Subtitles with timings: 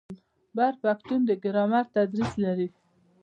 [0.55, 2.67] بر پښتون د ګرامر تدریس لري.